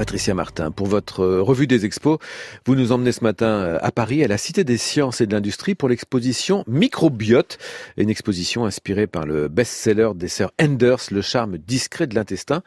Patricia 0.00 0.32
Martin, 0.32 0.70
pour 0.70 0.86
votre 0.86 1.20
euh, 1.20 1.42
revue 1.42 1.66
des 1.66 1.84
expos, 1.84 2.16
vous 2.64 2.74
nous 2.74 2.90
emmenez 2.90 3.12
ce 3.12 3.22
matin 3.22 3.48
euh, 3.48 3.78
à 3.82 3.92
Paris, 3.92 4.24
à 4.24 4.28
la 4.28 4.38
Cité 4.38 4.64
des 4.64 4.78
sciences 4.78 5.20
et 5.20 5.26
de 5.26 5.34
l'industrie, 5.34 5.74
pour 5.74 5.90
l'exposition 5.90 6.64
Microbiote, 6.66 7.58
une 7.98 8.08
exposition 8.08 8.64
inspirée 8.64 9.06
par 9.06 9.26
le 9.26 9.48
best-seller 9.48 10.12
des 10.14 10.28
sœurs 10.28 10.52
Enders, 10.58 11.10
Le 11.10 11.20
charme 11.20 11.58
discret 11.58 12.06
de 12.06 12.14
l'intestin. 12.14 12.62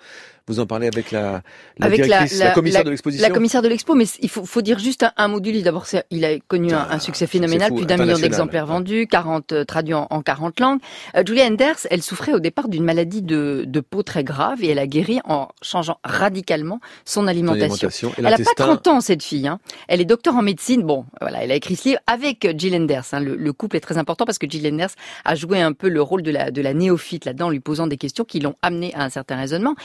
Vous 0.47 0.59
en 0.59 0.65
parlez 0.65 0.87
avec 0.87 1.11
la, 1.11 1.41
la 1.77 1.89
directrice, 1.89 2.37
la, 2.37 2.51
commissaire 2.51 2.83
de 2.83 2.89
l'exposition 2.89 3.25
La 3.25 3.33
commissaire 3.33 3.61
de 3.61 3.69
l'expo, 3.69 3.95
mais 3.95 4.03
il 4.19 4.27
faut, 4.27 4.43
faut 4.43 4.61
dire 4.61 4.77
juste 4.77 5.05
un, 5.15 5.27
mot 5.29 5.39
du 5.39 5.53
livre. 5.53 5.63
D'abord, 5.63 5.85
il 6.09 6.25
a 6.25 6.37
connu 6.39 6.73
un, 6.73 6.99
succès 6.99 7.27
phénoménal, 7.27 7.73
plus 7.73 7.85
d'un 7.85 7.95
million 7.95 8.19
d'exemplaires 8.19 8.65
vendus, 8.65 9.07
40 9.07 9.53
euh, 9.53 9.63
traduits 9.63 9.93
en, 9.93 10.21
40 10.21 10.59
langues. 10.59 10.79
Euh, 11.15 11.23
Julia 11.25 11.45
Enders, 11.45 11.87
elle 11.89 12.01
souffrait 12.01 12.33
au 12.33 12.39
départ 12.39 12.67
d'une 12.67 12.83
maladie 12.83 13.21
de, 13.21 13.63
de, 13.65 13.79
peau 13.79 14.03
très 14.03 14.25
grave 14.25 14.61
et 14.61 14.67
elle 14.67 14.79
a 14.79 14.87
guéri 14.87 15.21
en 15.23 15.47
changeant 15.61 15.97
radicalement 16.03 16.81
son 17.05 17.22
alimentation. 17.27 17.89
elle 18.17 18.23
n'a 18.23 18.37
pas 18.37 18.53
30 18.55 18.87
ans, 18.87 19.01
cette 19.01 19.23
fille. 19.23 19.47
Hein. 19.47 19.59
Elle 19.87 20.01
est 20.01 20.05
docteur 20.05 20.35
en 20.35 20.41
médecine. 20.41 20.83
Bon, 20.83 21.05
voilà, 21.21 21.43
elle 21.43 21.51
a 21.51 21.55
écrit 21.55 21.75
ce 21.75 21.89
livre 21.89 22.01
avec 22.07 22.47
Jill 22.57 22.75
Enders. 22.75 23.05
Hein. 23.11 23.19
Le, 23.19 23.53
couple 23.53 23.77
est 23.77 23.81
très 23.81 23.97
important 23.97 24.25
parce 24.25 24.37
que 24.37 24.49
Jill 24.49 24.67
Enders 24.67 24.91
a 25.25 25.35
joué 25.35 25.61
un 25.61 25.73
peu 25.73 25.89
le 25.89 26.01
rôle 26.01 26.21
de 26.21 26.31
la, 26.31 26.51
de 26.51 26.61
la 26.61 26.73
néophyte 26.73 27.25
là-dedans, 27.25 27.49
lui 27.49 27.59
posant 27.59 27.87
des 27.87 27.97
questions 27.97 28.23
qui 28.23 28.39
l'ont 28.39 28.55
amené 28.61 28.93
à 28.95 29.03
un 29.03 29.09
certain 29.09 29.35
raisonnement. 29.35 29.75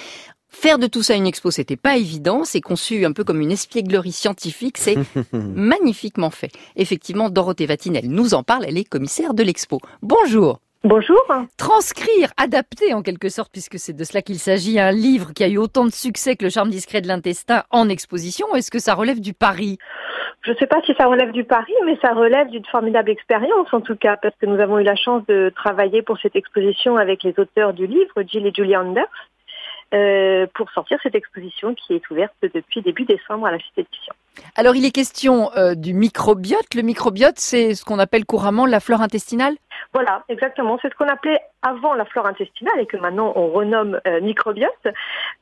Faire 0.51 0.79
de 0.79 0.87
tout 0.87 1.02
ça 1.02 1.15
une 1.15 1.27
expo, 1.27 1.51
c'était 1.51 1.77
pas 1.77 1.98
évident. 1.98 2.43
C'est 2.45 2.62
conçu 2.62 3.05
un 3.05 3.12
peu 3.12 3.23
comme 3.23 3.41
une 3.41 3.52
espièglerie 3.52 4.12
scientifique. 4.12 4.79
C'est 4.79 4.96
magnifiquement 5.32 6.30
fait. 6.30 6.51
Effectivement, 6.77 7.29
Dorothée 7.29 7.66
Vatinel 7.66 8.09
nous 8.09 8.34
en 8.34 8.43
parle. 8.43 8.65
Elle 8.66 8.79
est 8.79 8.84
commissaire 8.84 9.34
de 9.34 9.43
l'expo. 9.43 9.80
Bonjour. 10.01 10.60
Bonjour. 10.84 11.20
Transcrire, 11.56 12.30
adapter 12.37 12.95
en 12.95 13.02
quelque 13.02 13.28
sorte, 13.28 13.50
puisque 13.50 13.80
c'est 13.80 13.95
de 13.95 14.05
cela 14.05 14.23
qu'il 14.23 14.38
s'agit, 14.38 14.78
un 14.78 14.92
livre 14.92 15.32
qui 15.34 15.42
a 15.42 15.48
eu 15.48 15.59
autant 15.59 15.84
de 15.84 15.91
succès 15.91 16.37
que 16.37 16.45
le 16.45 16.51
charme 16.51 16.70
discret 16.70 17.01
de 17.01 17.09
l'intestin 17.09 17.64
en 17.70 17.88
exposition. 17.88 18.54
Est-ce 18.54 18.70
que 18.70 18.78
ça 18.78 18.95
relève 18.95 19.20
du 19.20 19.34
pari? 19.34 19.78
Je 20.42 20.52
ne 20.52 20.56
sais 20.56 20.68
pas 20.68 20.80
si 20.87 20.95
ça 20.96 21.06
relève 21.06 21.32
du 21.32 21.43
pari, 21.43 21.73
mais 21.84 21.99
ça 22.01 22.15
relève 22.15 22.49
d'une 22.51 22.65
formidable 22.66 23.10
expérience 23.10 23.66
en 23.73 23.80
tout 23.80 23.96
cas, 23.96 24.16
parce 24.23 24.37
que 24.40 24.46
nous 24.46 24.60
avons 24.60 24.79
eu 24.79 24.84
la 24.84 24.95
chance 24.95 25.26
de 25.26 25.52
travailler 25.56 26.02
pour 26.02 26.16
cette 26.21 26.37
exposition 26.37 26.96
avec 26.96 27.24
les 27.24 27.34
auteurs 27.38 27.73
du 27.73 27.88
livre, 27.88 28.23
Jill 28.24 28.46
et 28.46 28.52
Julie 28.54 28.76
Anders, 28.76 29.04
euh, 29.95 30.46
pour 30.54 30.71
sortir 30.71 30.99
cette 31.02 31.16
exposition 31.16 31.74
qui 31.74 31.95
est 31.95 32.10
ouverte 32.10 32.34
depuis 32.43 32.82
début 32.82 33.04
décembre 33.04 33.46
à 33.46 33.51
la 33.51 33.59
Cité 33.59 33.82
de 33.82 33.88
Alors 34.54 34.76
il 34.76 34.84
est 34.84 34.90
question 34.90 35.51
euh, 35.56 35.74
du 35.74 35.93
microbiote. 35.93 36.74
Le 36.74 36.82
microbiote, 36.82 37.38
c'est 37.38 37.74
ce 37.74 37.84
qu'on 37.84 37.99
appelle 37.99 38.24
couramment 38.24 38.66
la 38.66 38.80
flore 38.80 39.02
intestinale? 39.02 39.56
Voilà, 39.93 40.24
exactement. 40.29 40.79
C'est 40.80 40.90
ce 40.90 40.95
qu'on 40.95 41.09
appelait 41.09 41.40
avant 41.62 41.95
la 41.95 42.04
flore 42.04 42.26
intestinale 42.26 42.80
et 42.80 42.87
que 42.87 42.96
maintenant 42.96 43.32
on 43.37 43.48
renomme 43.48 44.01
euh, 44.07 44.21
microbiote 44.21 44.88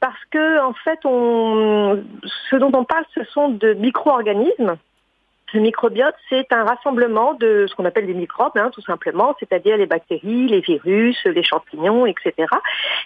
parce 0.00 0.24
que 0.30 0.60
en 0.60 0.72
fait, 0.72 1.00
on, 1.04 2.02
ce 2.50 2.56
dont 2.56 2.72
on 2.74 2.84
parle, 2.84 3.04
ce 3.14 3.24
sont 3.24 3.48
de 3.48 3.74
micro-organismes 3.74 4.76
le 5.56 5.62
microbiote, 5.62 6.14
c'est 6.28 6.52
un 6.52 6.64
rassemblement 6.64 7.34
de 7.34 7.66
ce 7.68 7.74
qu'on 7.74 7.84
appelle 7.84 8.06
des 8.06 8.14
microbes, 8.14 8.56
hein, 8.56 8.70
tout 8.72 8.82
simplement, 8.82 9.34
c'est-à-dire 9.40 9.76
les 9.76 9.86
bactéries, 9.86 10.46
les 10.46 10.60
virus, 10.60 11.22
les 11.24 11.42
champignons, 11.42 12.06
etc., 12.06 12.32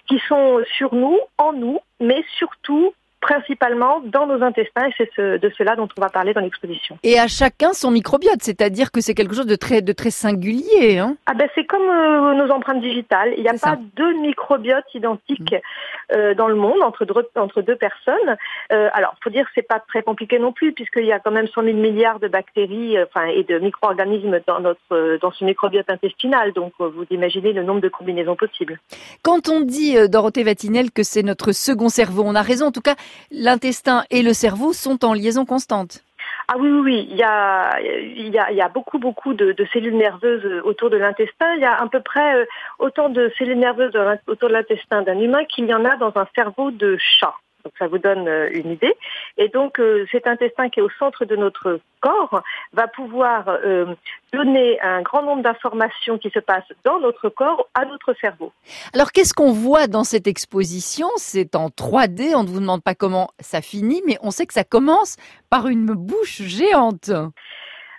qui 0.08 0.19
sont 0.28 0.61
sur 0.77 0.95
nous, 0.95 1.19
en 1.39 1.53
nous, 1.53 1.81
mais 2.01 2.25
surtout 2.36 2.92
principalement 3.21 4.01
dans 4.05 4.27
nos 4.27 4.43
intestins 4.43 4.89
et 4.89 5.09
c'est 5.15 5.39
de 5.39 5.53
cela 5.57 5.77
dont 5.77 5.89
on 5.97 6.01
va 6.01 6.09
parler 6.09 6.33
dans 6.33 6.41
l'exposition. 6.41 6.99
Et 7.03 7.19
à 7.19 7.29
chacun 7.29 7.73
son 7.73 7.91
microbiote, 7.91 8.43
c'est-à-dire 8.43 8.91
que 8.91 9.01
c'est 9.01 9.15
quelque 9.15 9.35
chose 9.35 9.47
de 9.47 9.57
très, 9.57 9.83
de 9.83 9.93
très 9.93 10.11
singulier. 10.11 10.99
Hein 10.99 11.17
ah 11.27 11.35
ben 11.35 11.48
c'est 11.55 11.65
comme 11.65 11.83
euh, 11.83 12.35
nos 12.35 12.51
empreintes 12.53 12.81
digitales. 12.81 13.35
Il 13.37 13.43
n'y 13.43 13.48
a 13.48 13.55
pas 13.55 13.79
deux 13.97 14.15
microbiotes 14.21 14.93
identiques 14.95 15.53
mm. 15.53 16.17
euh, 16.17 16.35
dans 16.35 16.48
le 16.48 16.55
monde 16.55 16.83
entre 16.83 17.05
deux, 17.05 17.15
entre 17.37 17.63
deux 17.63 17.77
personnes. 17.77 18.37
Euh, 18.73 18.89
alors, 18.93 19.15
faut 19.23 19.31
dire 19.31 19.45
que 19.45 19.51
c'est 19.55 19.67
pas 19.67 19.81
très 19.81 20.03
compliqué 20.03 20.39
non 20.39 20.53
plus 20.53 20.73
puisqu'il 20.73 21.05
y 21.05 21.13
a 21.13 21.21
quand 21.21 21.31
même 21.31 21.47
100 21.47 21.63
000 21.63 21.77
milliards 21.77 22.21
de 22.21 22.29
bactéries, 22.29 22.97
euh, 22.97 23.05
enfin 23.09 23.27
et 23.27 23.45
de 23.45 23.59
micro-organismes 23.59 24.41
dans 24.47 24.61
notre 24.61 25.19
dans 25.21 25.33
ce 25.33 25.45
microbiote 25.45 25.91
intestinal. 25.91 26.53
Donc, 26.53 26.73
vous 26.79 27.05
imaginez 27.11 27.53
le 27.53 27.63
nombre 27.63 27.80
de 27.80 27.89
combinaisons 27.89 28.36
possibles. 28.36 28.79
Quand 29.23 29.48
on 29.48 29.61
dit 29.61 29.97
Dorothée 30.09 30.42
Vatinel 30.42 30.91
que 30.91 31.03
c'est 31.03 31.23
notre 31.23 31.53
second 31.53 31.89
cerveau, 31.89 32.23
on 32.25 32.35
a 32.35 32.42
raison. 32.42 32.67
En 32.67 32.73
tout 32.73 32.80
cas, 32.80 32.95
l'intestin 33.31 34.05
et 34.11 34.23
le 34.23 34.33
cerveau 34.33 34.73
sont 34.73 35.05
en 35.05 35.15
liaison 35.15 35.45
constante. 35.45 36.03
Ah 36.48 36.57
oui, 36.59 36.69
oui, 36.69 36.81
oui. 36.81 37.09
Il 37.11 37.17
y 37.17 37.23
a, 37.23 38.69
beaucoup, 38.69 38.98
beaucoup 38.98 39.35
de, 39.35 39.55
cellules 39.73 39.97
nerveuses 39.97 40.63
autour 40.65 40.91
de 40.91 40.97
l'intestin. 40.97 41.55
Il 41.55 41.61
y 41.61 41.65
a 41.65 41.81
à 41.81 41.87
peu 41.87 42.01
près 42.01 42.37
euh, 42.37 42.45
autant 42.81 43.09
de 43.09 43.33
cellules 43.39 43.59
nerveuses 43.59 43.97
autour 44.27 44.48
de 44.48 44.55
l'intestin 44.55 45.03
d'un 45.03 45.19
humain 45.19 45.45
qu'il 45.45 45.67
y 45.67 45.75
en 45.75 45.85
a 45.85 45.97
dans 45.97 46.13
un 46.17 46.27
cerveau 46.35 46.73
de 46.73 46.97
chat. 46.98 47.35
Donc 47.65 47.73
ça 47.79 47.87
vous 47.87 47.98
donne 47.98 48.29
euh, 48.29 48.48
une 48.53 48.71
idée. 48.71 48.95
Et 49.37 49.48
donc 49.48 49.79
euh, 49.79 50.07
cet 50.11 50.27
intestin 50.27 50.69
qui 50.69 50.81
est 50.81 50.83
au 50.83 50.91
centre 50.98 51.25
de 51.25 51.37
notre 51.37 51.81
corps 52.01 52.43
va 52.73 52.89
pouvoir 52.89 53.48
euh, 53.48 53.95
donner 54.33 54.81
un 54.81 55.03
grand 55.03 55.23
nombre 55.23 55.43
d'informations 55.43 56.19
qui 56.19 56.31
se 56.31 56.39
passent 56.39 56.73
dans 56.85 57.01
notre 57.01 57.29
corps 57.29 57.69
à 57.75 57.85
notre 57.85 58.15
cerveau. 58.15 58.53
Alors 58.95 59.13
qu'est-ce 59.13 59.35
qu'on 59.35 59.53
voit 59.53 59.87
dans 59.87 60.05
cette 60.05 60.27
exposition? 60.27 61.09
C'est 61.17 61.57
en 61.57 61.69
3D, 61.69 62.35
on 62.35 62.45
ne 62.45 62.48
vous 62.48 62.61
demande 62.61 62.83
pas 62.83 62.95
comment 62.95 63.31
ça 63.41 63.61
finit, 63.61 64.03
mais 64.07 64.17
on 64.23 64.31
sait 64.31 64.47
que 64.47 64.55
ça 64.55 64.65
commence 64.65 65.17
par 65.51 65.69
une 65.69 65.87
bouche 65.87 66.42
géante. 66.42 67.11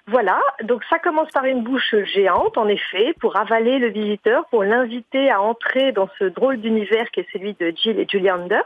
Voilà, 0.07 0.41
donc 0.63 0.83
ça 0.89 0.97
commence 0.97 1.29
par 1.31 1.45
une 1.45 1.63
bouche 1.63 1.95
géante, 2.13 2.57
en 2.57 2.67
effet, 2.67 3.13
pour 3.21 3.37
avaler 3.37 3.77
le 3.77 3.89
visiteur, 3.89 4.45
pour 4.49 4.63
l'inviter 4.63 5.29
à 5.29 5.41
entrer 5.41 5.91
dans 5.91 6.09
ce 6.17 6.25
drôle 6.25 6.57
d'univers 6.57 7.09
qui 7.11 7.19
est 7.19 7.27
celui 7.31 7.53
de 7.53 7.71
Jill 7.75 7.99
et 7.99 8.07
Julie 8.09 8.31
Anders. 8.31 8.65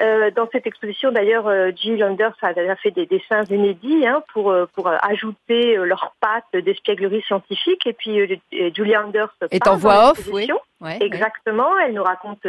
Euh, 0.00 0.30
dans 0.32 0.48
cette 0.50 0.66
exposition, 0.66 1.12
d'ailleurs, 1.12 1.46
euh, 1.46 1.70
Jill 1.74 2.02
Anders 2.02 2.34
a 2.42 2.52
déjà 2.52 2.76
fait 2.76 2.90
des 2.90 3.06
dessins 3.06 3.44
inédits 3.44 4.06
hein, 4.06 4.22
pour, 4.32 4.50
euh, 4.50 4.66
pour 4.74 4.88
ajouter 4.88 5.76
leurs 5.76 6.14
pattes 6.20 6.64
d'espièglerie 6.64 7.22
scientifique. 7.22 7.86
Et 7.86 7.92
puis, 7.92 8.40
Julie 8.74 8.96
Anders 8.96 9.34
est 9.50 9.66
en 9.68 9.76
voix 9.76 10.10
off, 10.10 10.28
oui. 10.32 10.48
Exactement. 11.00 11.78
Elle 11.78 11.94
nous 11.94 12.02
raconte, 12.02 12.44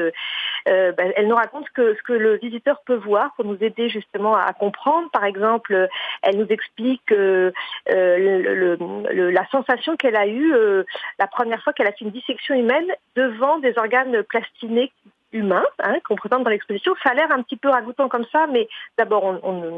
ben, 0.65 1.13
elle 1.15 1.27
nous 1.27 1.35
raconte 1.35 1.65
ce 1.67 1.71
que, 1.71 1.95
ce 1.95 2.03
que 2.03 2.11
le 2.11 2.35
visiteur 2.35 2.81
peut 2.85 2.95
voir 2.95 3.33
pour 3.35 3.45
nous 3.45 3.57
aider 3.61 3.87
justement 3.87 4.35
à 4.35 4.51
comprendre. 4.51 5.09
Par 5.11 5.23
exemple, 5.23 5.87
elle 6.21 6.37
nous 6.37 6.47
explique 6.49 7.09
le, 7.11 7.53
le, 7.87 9.29
la 9.29 9.47
sensation 9.47 9.95
qu'elle 9.95 10.17
a 10.17 10.27
eue 10.27 10.53
la 11.17 11.27
première 11.27 11.63
fois 11.63 11.71
qu'elle 11.71 11.87
a 11.87 11.93
fait 11.93 12.03
une 12.03 12.11
dissection 12.11 12.55
humaine 12.55 12.87
devant 13.15 13.59
des 13.59 13.77
organes 13.77 14.21
plastinés 14.23 14.91
humains 15.35 15.65
hein, 15.83 15.97
qu'on 16.05 16.15
présente 16.15 16.43
dans 16.43 16.49
l'exposition. 16.49 16.95
Ça 17.03 17.11
a 17.11 17.13
l'air 17.13 17.31
un 17.31 17.43
petit 17.43 17.57
peu 17.57 17.69
ragoûtant 17.69 18.09
comme 18.09 18.25
ça, 18.31 18.47
mais 18.47 18.67
d'abord, 18.97 19.35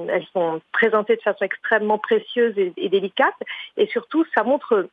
elles 0.09 0.27
sont 0.31 0.61
présentées 0.71 1.15
de 1.15 1.21
façon 1.21 1.43
extrêmement 1.43 1.97
précieuse 1.97 2.53
et 2.57 2.89
délicate, 2.89 3.35
et 3.75 3.87
surtout, 3.87 4.25
ça 4.35 4.43
montre 4.43 4.87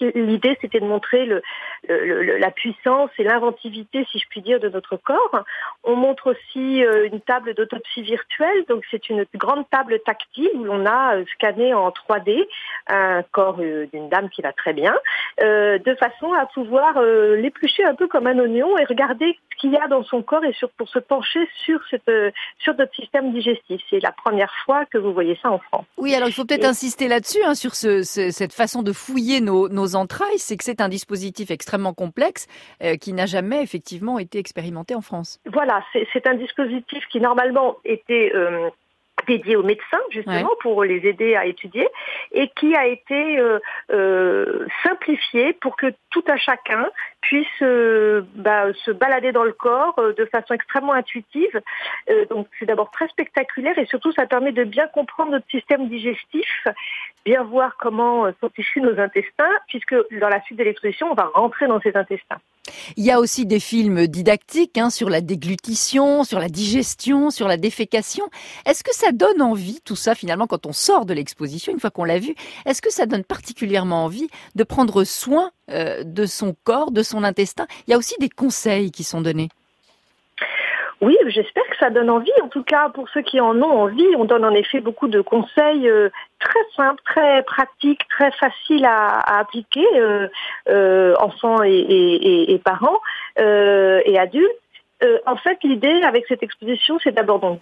l'idée, 0.00 0.56
c'était 0.60 0.80
de 0.80 0.86
montrer 0.86 1.26
le, 1.26 1.42
la 1.88 2.50
puissance 2.50 3.10
et 3.18 3.24
l'inventivité, 3.24 4.06
si 4.10 4.18
je 4.18 4.26
puis 4.28 4.40
dire, 4.40 4.60
de 4.60 4.68
notre 4.68 4.96
corps. 4.96 5.44
On 5.84 5.96
montre 5.96 6.32
aussi 6.32 6.84
euh, 6.84 7.08
une 7.10 7.20
table 7.20 7.54
d'autopsie 7.54 8.02
virtuelle. 8.02 8.64
Donc, 8.68 8.84
c'est 8.90 9.08
une 9.08 9.24
grande 9.34 9.68
table 9.70 9.98
tactile 10.04 10.50
où 10.54 10.64
l'on 10.64 10.86
a 10.86 11.16
euh, 11.16 11.24
scanné 11.34 11.74
en 11.74 11.90
3D 11.90 12.46
un 12.88 13.22
corps 13.30 13.56
euh, 13.60 13.86
d'une 13.92 14.08
dame 14.08 14.28
qui 14.30 14.42
va 14.42 14.52
très 14.52 14.72
bien, 14.72 14.94
de 15.40 15.94
façon 15.96 16.32
à 16.32 16.46
pouvoir 16.46 17.00
l'éplucher 17.02 17.84
un 17.84 17.94
peu 17.94 18.06
comme 18.06 18.26
un 18.26 18.38
oignon 18.38 18.76
et 18.78 18.84
regarder 18.84 19.38
ce 19.50 19.60
qu'il 19.60 19.72
y 19.72 19.76
a 19.76 19.88
dans 19.88 20.04
son 20.04 20.22
corps 20.22 20.44
et 20.44 20.52
sur, 20.52 20.68
pour 20.70 20.88
se 20.88 20.98
pencher 20.98 21.40
sur, 21.64 21.80
cette, 21.90 22.10
sur 22.58 22.74
notre 22.76 22.94
système 22.94 23.32
digestif. 23.32 23.80
C'est 23.90 24.00
la 24.00 24.12
première 24.12 24.52
fois 24.64 24.84
que 24.86 24.98
vous 24.98 25.12
voyez 25.12 25.38
ça 25.42 25.50
en 25.50 25.58
France. 25.58 25.84
Oui, 25.96 26.14
alors 26.14 26.28
il 26.28 26.32
faut 26.32 26.44
peut-être 26.44 26.64
insister 26.64 27.08
là-dessus, 27.08 27.42
hein, 27.44 27.54
sur 27.54 27.74
ce, 27.74 28.02
cette 28.02 28.52
façon 28.52 28.82
de 28.82 28.92
fouiller 28.92 29.40
nos 29.40 29.68
nos 29.68 29.81
entrailles, 29.94 30.38
c'est 30.38 30.56
que 30.56 30.64
c'est 30.64 30.80
un 30.80 30.88
dispositif 30.88 31.50
extrêmement 31.50 31.94
complexe 31.94 32.46
euh, 32.82 32.96
qui 32.96 33.12
n'a 33.12 33.26
jamais 33.26 33.62
effectivement 33.62 34.18
été 34.18 34.38
expérimenté 34.38 34.94
en 34.94 35.02
France. 35.02 35.40
Voilà, 35.46 35.84
c'est 36.12 36.26
un 36.26 36.34
dispositif 36.34 37.04
qui 37.10 37.20
normalement 37.20 37.76
était 37.84 38.32
euh, 38.34 38.70
dédié 39.26 39.56
aux 39.56 39.62
médecins 39.62 40.00
justement 40.10 40.50
pour 40.60 40.84
les 40.84 41.06
aider 41.06 41.34
à 41.36 41.46
étudier 41.46 41.88
et 42.32 42.48
qui 42.56 42.74
a 42.74 42.86
été 42.86 43.38
euh, 43.38 43.58
pour 45.60 45.76
que 45.76 45.86
tout 46.10 46.24
à 46.28 46.36
chacun 46.36 46.86
puisse 47.20 47.46
bah, 47.60 48.72
se 48.84 48.90
balader 48.90 49.32
dans 49.32 49.44
le 49.44 49.52
corps 49.52 49.98
de 50.16 50.24
façon 50.26 50.54
extrêmement 50.54 50.92
intuitive. 50.92 51.60
donc 52.30 52.46
c'est 52.58 52.66
d'abord 52.66 52.90
très 52.90 53.08
spectaculaire 53.08 53.78
et 53.78 53.86
surtout 53.86 54.12
ça 54.12 54.26
permet 54.26 54.52
de 54.52 54.64
bien 54.64 54.86
comprendre 54.88 55.32
notre 55.32 55.48
système 55.50 55.88
digestif 55.88 56.66
bien 57.24 57.42
voir 57.42 57.76
comment 57.78 58.26
euh, 58.26 58.32
sont 58.40 58.50
issus 58.58 58.80
nos 58.80 58.98
intestins, 58.98 59.50
puisque 59.68 59.94
dans 60.18 60.28
la 60.28 60.42
suite 60.42 60.58
de 60.58 60.64
l'exposition, 60.64 61.10
on 61.10 61.14
va 61.14 61.30
rentrer 61.34 61.66
dans 61.66 61.80
ces 61.80 61.96
intestins. 61.96 62.38
Il 62.96 63.04
y 63.04 63.10
a 63.10 63.20
aussi 63.20 63.46
des 63.46 63.60
films 63.60 64.06
didactiques 64.06 64.78
hein, 64.78 64.90
sur 64.90 65.10
la 65.10 65.20
déglutition, 65.20 66.24
sur 66.24 66.38
la 66.38 66.48
digestion, 66.48 67.30
sur 67.30 67.48
la 67.48 67.56
défécation. 67.56 68.24
Est-ce 68.66 68.84
que 68.84 68.94
ça 68.94 69.12
donne 69.12 69.42
envie, 69.42 69.80
tout 69.84 69.96
ça 69.96 70.14
finalement, 70.14 70.46
quand 70.46 70.66
on 70.66 70.72
sort 70.72 71.06
de 71.06 71.14
l'exposition, 71.14 71.72
une 71.72 71.80
fois 71.80 71.90
qu'on 71.90 72.04
l'a 72.04 72.18
vu, 72.18 72.34
est-ce 72.66 72.82
que 72.82 72.92
ça 72.92 73.06
donne 73.06 73.24
particulièrement 73.24 74.04
envie 74.04 74.28
de 74.54 74.64
prendre 74.64 75.04
soin 75.04 75.50
euh, 75.70 76.04
de 76.04 76.26
son 76.26 76.54
corps, 76.64 76.90
de 76.90 77.02
son 77.02 77.24
intestin? 77.24 77.66
Il 77.86 77.90
y 77.90 77.94
a 77.94 77.98
aussi 77.98 78.14
des 78.20 78.28
conseils 78.28 78.90
qui 78.90 79.04
sont 79.04 79.20
donnés. 79.20 79.48
Oui, 81.02 81.18
j'espère 81.26 81.64
que 81.68 81.76
ça 81.78 81.90
donne 81.90 82.10
envie. 82.10 82.30
En 82.44 82.48
tout 82.48 82.62
cas, 82.62 82.88
pour 82.88 83.08
ceux 83.08 83.22
qui 83.22 83.40
en 83.40 83.60
ont 83.60 83.82
envie, 83.82 84.06
on 84.16 84.24
donne 84.24 84.44
en 84.44 84.54
effet 84.54 84.80
beaucoup 84.80 85.08
de 85.08 85.20
conseils 85.20 85.88
euh, 85.88 86.10
très 86.38 86.60
simples, 86.76 87.02
très 87.04 87.42
pratiques, 87.42 88.06
très 88.08 88.30
faciles 88.30 88.84
à, 88.84 89.40
appliquer, 89.40 89.84
euh, 89.96 90.28
euh, 90.68 91.16
enfants 91.18 91.60
et, 91.64 92.60
parents 92.64 93.00
et 93.36 94.16
adultes. 94.16 94.48
en 95.26 95.36
fait, 95.36 95.58
l'idée 95.64 96.02
avec 96.04 96.24
cette 96.28 96.44
exposition, 96.44 97.00
c'est 97.02 97.12
d'abord 97.12 97.58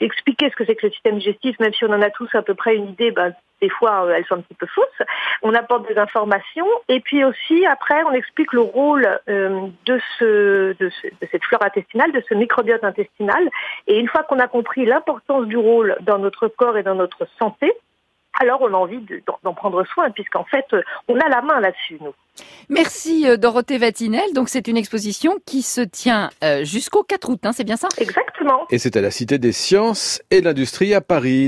d'expliquer 0.00 0.50
ce 0.50 0.56
que 0.56 0.64
c'est 0.64 0.74
que 0.74 0.86
le 0.86 0.92
système 0.92 1.18
digestif, 1.18 1.58
même 1.60 1.72
si 1.72 1.84
on 1.84 1.92
en 1.92 2.02
a 2.02 2.10
tous 2.10 2.28
à 2.34 2.42
peu 2.42 2.54
près 2.54 2.76
une 2.76 2.88
idée, 2.90 3.10
ben, 3.10 3.34
des 3.60 3.68
fois 3.68 4.06
elles 4.14 4.24
sont 4.26 4.36
un 4.36 4.40
petit 4.40 4.54
peu 4.54 4.66
fausses. 4.66 5.06
On 5.42 5.54
apporte 5.54 5.88
des 5.88 5.98
informations 5.98 6.66
et 6.88 7.00
puis 7.00 7.24
aussi 7.24 7.66
après 7.66 8.02
on 8.04 8.12
explique 8.12 8.52
le 8.52 8.60
rôle 8.60 9.20
euh, 9.28 9.66
de, 9.86 10.00
ce, 10.18 10.76
de, 10.78 10.90
cette 11.30 11.44
flore 11.44 11.62
intestinale, 11.62 12.12
de 12.12 12.22
ce 12.28 12.34
microbiote 12.34 12.84
intestinal. 12.84 13.48
Et 13.86 13.98
une 13.98 14.08
fois 14.08 14.22
qu'on 14.22 14.38
a 14.38 14.48
compris 14.48 14.84
l'importance 14.84 15.46
du 15.46 15.56
rôle 15.56 15.96
dans 16.00 16.18
notre 16.18 16.48
corps 16.48 16.76
et 16.76 16.82
dans 16.82 16.94
notre 16.94 17.26
santé, 17.38 17.72
alors 18.38 18.60
on 18.62 18.68
a 18.68 18.76
envie 18.76 19.00
d'en 19.42 19.54
prendre 19.54 19.84
soin, 19.86 20.10
puisqu'en 20.10 20.44
fait, 20.44 20.66
on 21.08 21.18
a 21.18 21.28
la 21.28 21.42
main 21.42 21.60
là-dessus, 21.60 21.98
nous. 22.00 22.14
Merci 22.68 23.28
euh, 23.28 23.36
Dorothée 23.36 23.78
Vatinel. 23.78 24.32
Donc 24.34 24.48
c'est 24.48 24.68
une 24.68 24.76
exposition 24.76 25.38
qui 25.46 25.62
se 25.62 25.80
tient 25.80 26.30
euh, 26.44 26.64
jusqu'au 26.64 27.02
4 27.02 27.30
août, 27.30 27.40
hein, 27.44 27.52
c'est 27.52 27.64
bien 27.64 27.76
ça? 27.76 27.88
Exactement. 27.98 28.66
Et 28.70 28.78
c'est 28.78 28.96
à 28.96 29.00
la 29.00 29.10
Cité 29.10 29.38
des 29.38 29.52
sciences 29.52 30.22
et 30.30 30.40
de 30.40 30.46
l'industrie 30.46 30.94
à 30.94 31.00
Paris. 31.00 31.36